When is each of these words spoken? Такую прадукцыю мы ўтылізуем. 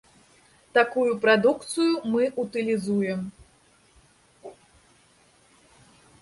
Такую 0.77 1.09
прадукцыю 1.25 1.93
мы 2.13 2.23
ўтылізуем. 2.45 3.21